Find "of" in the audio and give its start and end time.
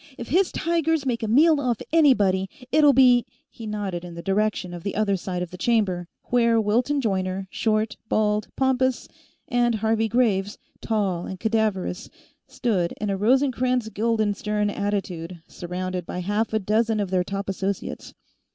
4.73-4.81, 5.43-5.51, 16.99-17.11